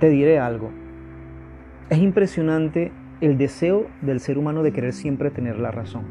Te 0.00 0.08
diré 0.08 0.38
algo. 0.38 0.70
Es 1.90 1.98
impresionante 1.98 2.90
el 3.20 3.36
deseo 3.36 3.86
del 4.00 4.20
ser 4.20 4.38
humano 4.38 4.62
de 4.62 4.72
querer 4.72 4.94
siempre 4.94 5.30
tener 5.30 5.58
la 5.58 5.72
razón, 5.72 6.04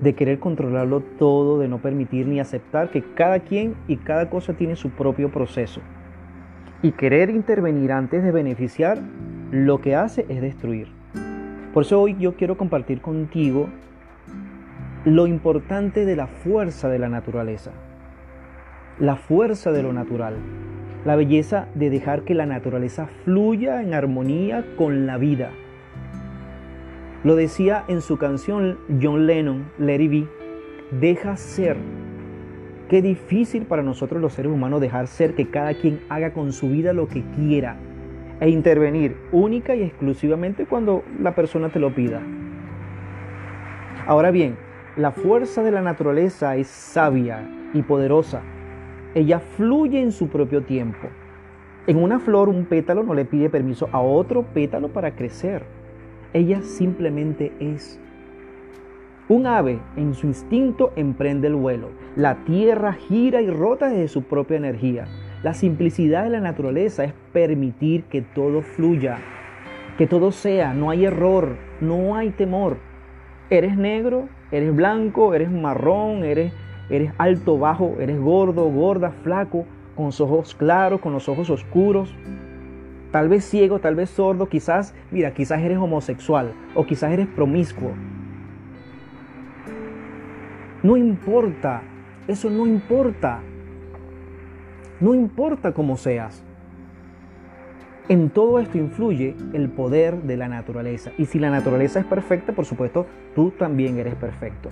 de 0.00 0.14
querer 0.14 0.38
controlarlo 0.38 1.00
todo, 1.00 1.58
de 1.58 1.66
no 1.66 1.78
permitir 1.78 2.28
ni 2.28 2.38
aceptar 2.38 2.92
que 2.92 3.02
cada 3.02 3.40
quien 3.40 3.74
y 3.88 3.96
cada 3.96 4.30
cosa 4.30 4.52
tiene 4.52 4.76
su 4.76 4.90
propio 4.90 5.32
proceso. 5.32 5.80
Y 6.80 6.92
querer 6.92 7.30
intervenir 7.30 7.90
antes 7.90 8.22
de 8.22 8.30
beneficiar, 8.30 8.98
lo 9.50 9.80
que 9.80 9.96
hace 9.96 10.24
es 10.28 10.40
destruir. 10.40 10.86
Por 11.74 11.82
eso 11.82 12.00
hoy 12.00 12.16
yo 12.20 12.36
quiero 12.36 12.56
compartir 12.56 13.00
contigo 13.00 13.68
lo 15.04 15.26
importante 15.26 16.04
de 16.06 16.14
la 16.14 16.28
fuerza 16.28 16.88
de 16.88 17.00
la 17.00 17.08
naturaleza, 17.08 17.72
la 19.00 19.16
fuerza 19.16 19.72
de 19.72 19.82
lo 19.82 19.92
natural, 19.92 20.36
la 21.04 21.16
belleza 21.16 21.68
de 21.74 21.90
dejar 21.90 22.22
que 22.22 22.34
la 22.34 22.46
naturaleza 22.46 23.08
fluya 23.24 23.82
en 23.82 23.94
armonía 23.94 24.64
con 24.76 25.06
la 25.06 25.16
vida. 25.16 25.50
Lo 27.24 27.36
decía 27.36 27.84
en 27.88 28.00
su 28.00 28.18
canción 28.18 28.78
John 29.00 29.26
Lennon, 29.26 29.70
Let 29.78 30.00
It 30.00 30.10
Be, 30.10 30.28
deja 31.00 31.36
ser. 31.36 31.76
Qué 32.88 33.02
difícil 33.02 33.66
para 33.66 33.82
nosotros 33.82 34.20
los 34.20 34.32
seres 34.32 34.50
humanos 34.50 34.80
dejar 34.80 35.06
ser 35.06 35.34
que 35.34 35.48
cada 35.48 35.74
quien 35.74 36.00
haga 36.08 36.32
con 36.32 36.52
su 36.52 36.68
vida 36.70 36.92
lo 36.92 37.08
que 37.08 37.22
quiera 37.36 37.76
e 38.40 38.48
intervenir 38.48 39.16
única 39.32 39.74
y 39.74 39.82
exclusivamente 39.82 40.66
cuando 40.66 41.04
la 41.20 41.34
persona 41.34 41.68
te 41.68 41.78
lo 41.78 41.94
pida. 41.94 42.20
Ahora 44.06 44.30
bien, 44.30 44.56
la 44.96 45.12
fuerza 45.12 45.62
de 45.62 45.70
la 45.70 45.82
naturaleza 45.82 46.56
es 46.56 46.66
sabia 46.66 47.48
y 47.74 47.82
poderosa. 47.82 48.42
Ella 49.14 49.40
fluye 49.40 50.00
en 50.00 50.12
su 50.12 50.28
propio 50.28 50.62
tiempo. 50.62 51.08
En 51.86 51.96
una 51.96 52.20
flor 52.20 52.48
un 52.48 52.66
pétalo 52.66 53.02
no 53.02 53.14
le 53.14 53.24
pide 53.24 53.50
permiso 53.50 53.88
a 53.90 54.00
otro 54.00 54.42
pétalo 54.42 54.88
para 54.88 55.16
crecer. 55.16 55.64
Ella 56.32 56.62
simplemente 56.62 57.52
es. 57.58 57.98
Un 59.28 59.46
ave 59.46 59.80
en 59.96 60.14
su 60.14 60.28
instinto 60.28 60.92
emprende 60.94 61.48
el 61.48 61.56
vuelo. 61.56 61.88
La 62.14 62.44
tierra 62.44 62.92
gira 62.92 63.42
y 63.42 63.50
rota 63.50 63.88
desde 63.88 64.08
su 64.08 64.22
propia 64.22 64.56
energía. 64.56 65.06
La 65.42 65.54
simplicidad 65.54 66.24
de 66.24 66.30
la 66.30 66.40
naturaleza 66.40 67.02
es 67.04 67.12
permitir 67.32 68.04
que 68.04 68.22
todo 68.22 68.62
fluya, 68.62 69.18
que 69.98 70.06
todo 70.06 70.30
sea, 70.30 70.74
no 70.74 70.90
hay 70.90 71.04
error, 71.04 71.56
no 71.80 72.14
hay 72.14 72.30
temor. 72.30 72.76
Eres 73.50 73.76
negro, 73.76 74.28
eres 74.52 74.74
blanco, 74.74 75.34
eres 75.34 75.50
marrón, 75.50 76.24
eres, 76.24 76.52
eres 76.90 77.12
alto, 77.18 77.58
bajo, 77.58 77.96
eres 78.00 78.20
gordo, 78.20 78.68
gorda, 78.68 79.10
flaco, 79.22 79.64
con 79.94 80.06
los 80.06 80.20
ojos 80.20 80.54
claros, 80.54 81.00
con 81.00 81.12
los 81.12 81.28
ojos 81.28 81.50
oscuros. 81.50 82.14
Tal 83.12 83.28
vez 83.28 83.44
ciego, 83.44 83.80
tal 83.80 83.94
vez 83.94 84.10
sordo, 84.10 84.48
quizás, 84.48 84.94
mira, 85.10 85.32
quizás 85.34 85.60
eres 85.60 85.78
homosexual 85.78 86.52
o 86.74 86.86
quizás 86.86 87.12
eres 87.12 87.26
promiscuo. 87.26 87.92
No 90.82 90.96
importa, 90.96 91.82
eso 92.28 92.48
no 92.48 92.66
importa. 92.66 93.40
No 95.00 95.14
importa 95.14 95.72
cómo 95.72 95.96
seas. 95.96 96.44
En 98.08 98.30
todo 98.30 98.58
esto 98.58 98.78
influye 98.78 99.36
el 99.52 99.68
poder 99.68 100.22
de 100.22 100.36
la 100.36 100.48
naturaleza. 100.48 101.12
Y 101.16 101.26
si 101.26 101.38
la 101.38 101.50
naturaleza 101.50 102.00
es 102.00 102.06
perfecta, 102.06 102.52
por 102.52 102.64
supuesto, 102.64 103.06
tú 103.34 103.50
también 103.52 103.98
eres 103.98 104.14
perfecto. 104.14 104.70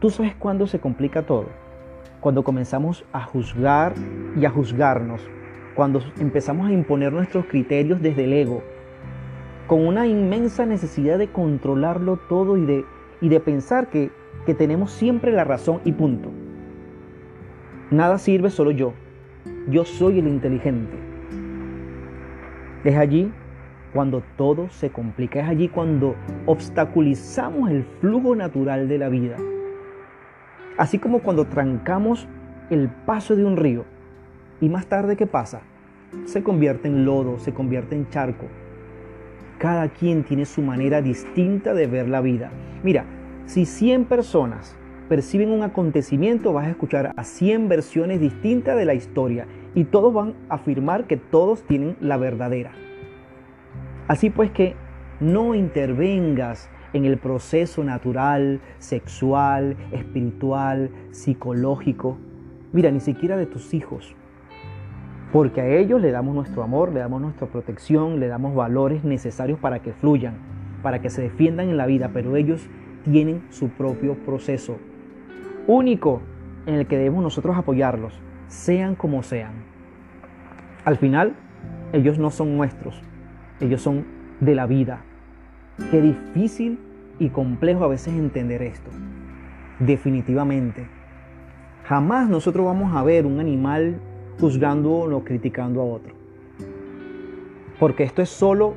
¿Tú 0.00 0.10
sabes 0.10 0.36
cuándo 0.36 0.68
se 0.68 0.78
complica 0.78 1.22
todo? 1.22 1.46
Cuando 2.20 2.44
comenzamos 2.44 3.04
a 3.12 3.24
juzgar 3.24 3.94
y 4.36 4.44
a 4.44 4.50
juzgarnos. 4.50 5.20
Cuando 5.74 6.00
empezamos 6.20 6.68
a 6.68 6.72
imponer 6.72 7.12
nuestros 7.12 7.46
criterios 7.46 8.00
desde 8.00 8.22
el 8.22 8.32
ego. 8.32 8.62
Con 9.66 9.84
una 9.84 10.06
inmensa 10.06 10.66
necesidad 10.66 11.18
de 11.18 11.26
controlarlo 11.26 12.16
todo 12.28 12.56
y 12.56 12.64
de, 12.64 12.84
y 13.20 13.28
de 13.28 13.40
pensar 13.40 13.88
que, 13.88 14.12
que 14.46 14.54
tenemos 14.54 14.92
siempre 14.92 15.32
la 15.32 15.42
razón 15.42 15.80
y 15.84 15.90
punto. 15.90 16.30
Nada 17.90 18.18
sirve 18.18 18.50
solo 18.50 18.70
yo. 18.70 18.92
Yo 19.68 19.84
soy 19.84 20.20
el 20.20 20.28
inteligente. 20.28 20.96
Es 22.84 22.96
allí 22.96 23.32
cuando 23.92 24.22
todo 24.36 24.68
se 24.68 24.90
complica, 24.90 25.40
es 25.40 25.48
allí 25.48 25.68
cuando 25.68 26.14
obstaculizamos 26.46 27.68
el 27.68 27.82
flujo 27.82 28.36
natural 28.36 28.86
de 28.86 28.98
la 28.98 29.08
vida. 29.08 29.36
Así 30.78 31.00
como 31.00 31.18
cuando 31.18 31.44
trancamos 31.44 32.28
el 32.70 32.88
paso 32.88 33.34
de 33.34 33.44
un 33.44 33.56
río 33.56 33.84
y 34.60 34.68
más 34.68 34.86
tarde 34.86 35.16
¿qué 35.16 35.26
pasa? 35.26 35.62
Se 36.24 36.44
convierte 36.44 36.86
en 36.86 37.04
lodo, 37.04 37.40
se 37.40 37.52
convierte 37.52 37.96
en 37.96 38.08
charco. 38.08 38.46
Cada 39.58 39.88
quien 39.88 40.22
tiene 40.22 40.44
su 40.44 40.62
manera 40.62 41.02
distinta 41.02 41.74
de 41.74 41.88
ver 41.88 42.08
la 42.08 42.20
vida. 42.20 42.52
Mira, 42.84 43.04
si 43.46 43.66
100 43.66 44.04
personas 44.04 44.76
perciben 45.08 45.50
un 45.50 45.64
acontecimiento, 45.64 46.52
vas 46.52 46.68
a 46.68 46.70
escuchar 46.70 47.12
a 47.16 47.24
100 47.24 47.68
versiones 47.68 48.20
distintas 48.20 48.76
de 48.76 48.84
la 48.84 48.94
historia 48.94 49.48
y 49.74 49.82
todos 49.82 50.14
van 50.14 50.34
a 50.48 50.54
afirmar 50.54 51.08
que 51.08 51.16
todos 51.16 51.64
tienen 51.64 51.96
la 52.00 52.18
verdadera. 52.18 52.70
Así 54.06 54.30
pues 54.30 54.52
que 54.52 54.76
no 55.18 55.56
intervengas 55.56 56.70
en 56.92 57.04
el 57.04 57.18
proceso 57.18 57.84
natural, 57.84 58.60
sexual, 58.78 59.76
espiritual, 59.92 60.90
psicológico, 61.10 62.18
mira, 62.72 62.90
ni 62.90 63.00
siquiera 63.00 63.36
de 63.36 63.46
tus 63.46 63.74
hijos, 63.74 64.14
porque 65.32 65.60
a 65.60 65.66
ellos 65.66 66.00
le 66.00 66.10
damos 66.10 66.34
nuestro 66.34 66.62
amor, 66.62 66.92
le 66.92 67.00
damos 67.00 67.20
nuestra 67.20 67.46
protección, 67.46 68.20
le 68.20 68.28
damos 68.28 68.54
valores 68.54 69.04
necesarios 69.04 69.58
para 69.58 69.80
que 69.80 69.92
fluyan, 69.92 70.34
para 70.82 71.00
que 71.00 71.10
se 71.10 71.22
defiendan 71.22 71.68
en 71.68 71.76
la 71.76 71.86
vida, 71.86 72.10
pero 72.12 72.36
ellos 72.36 72.68
tienen 73.04 73.42
su 73.50 73.68
propio 73.68 74.14
proceso 74.14 74.78
único 75.66 76.22
en 76.66 76.74
el 76.74 76.86
que 76.86 76.96
debemos 76.96 77.22
nosotros 77.22 77.56
apoyarlos 77.56 78.18
sean 78.48 78.94
como 78.94 79.22
sean. 79.22 79.52
Al 80.84 80.96
final, 80.96 81.34
ellos 81.92 82.18
no 82.18 82.30
son 82.30 82.56
nuestros, 82.56 83.00
ellos 83.60 83.82
son 83.82 84.06
de 84.40 84.54
la 84.54 84.66
vida. 84.66 85.02
Qué 85.90 86.02
difícil 86.02 86.78
y 87.18 87.30
complejo 87.30 87.84
a 87.84 87.88
veces 87.88 88.12
entender 88.14 88.62
esto. 88.62 88.90
Definitivamente. 89.78 90.86
Jamás 91.84 92.28
nosotros 92.28 92.66
vamos 92.66 92.94
a 92.94 93.02
ver 93.02 93.24
un 93.24 93.40
animal 93.40 93.98
juzgando 94.38 94.92
o 94.92 95.24
criticando 95.24 95.80
a 95.80 95.84
otro. 95.84 96.14
Porque 97.78 98.02
esto 98.02 98.20
es 98.20 98.28
solo 98.28 98.74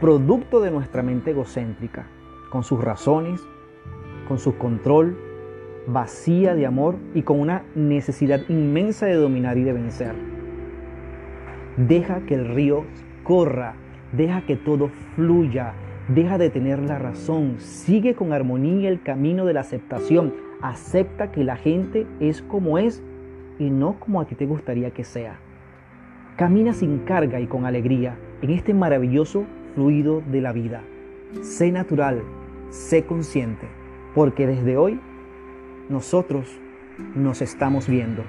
producto 0.00 0.60
de 0.60 0.70
nuestra 0.70 1.02
mente 1.02 1.30
egocéntrica, 1.30 2.06
con 2.50 2.64
sus 2.64 2.82
razones, 2.82 3.40
con 4.28 4.38
su 4.38 4.58
control, 4.58 5.16
vacía 5.86 6.54
de 6.54 6.66
amor 6.66 6.96
y 7.14 7.22
con 7.22 7.40
una 7.40 7.62
necesidad 7.74 8.40
inmensa 8.48 9.06
de 9.06 9.14
dominar 9.14 9.56
y 9.56 9.64
de 9.64 9.72
vencer. 9.72 10.14
Deja 11.76 12.20
que 12.26 12.34
el 12.34 12.48
río 12.48 12.84
corra, 13.22 13.74
deja 14.12 14.42
que 14.42 14.56
todo 14.56 14.90
fluya, 15.14 15.72
deja 16.08 16.38
de 16.38 16.50
tener 16.50 16.80
la 16.80 16.98
razón, 16.98 17.56
sigue 17.58 18.14
con 18.14 18.32
armonía 18.32 18.88
el 18.88 19.02
camino 19.02 19.46
de 19.46 19.54
la 19.54 19.60
aceptación, 19.60 20.34
acepta 20.60 21.30
que 21.32 21.44
la 21.44 21.56
gente 21.56 22.06
es 22.20 22.42
como 22.42 22.78
es 22.78 23.02
y 23.58 23.70
no 23.70 23.98
como 23.98 24.20
a 24.20 24.26
ti 24.26 24.34
te 24.34 24.46
gustaría 24.46 24.90
que 24.90 25.04
sea. 25.04 25.38
Camina 26.36 26.72
sin 26.72 27.00
carga 27.00 27.40
y 27.40 27.46
con 27.46 27.64
alegría 27.64 28.16
en 28.42 28.50
este 28.50 28.74
maravilloso 28.74 29.44
fluido 29.74 30.22
de 30.30 30.40
la 30.40 30.52
vida. 30.52 30.82
Sé 31.42 31.70
natural, 31.70 32.22
sé 32.70 33.04
consciente, 33.04 33.66
porque 34.14 34.46
desde 34.46 34.76
hoy 34.76 35.00
nosotros 35.88 36.60
nos 37.14 37.40
estamos 37.42 37.88
viendo. 37.88 38.24